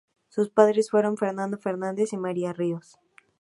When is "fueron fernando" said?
0.89-1.59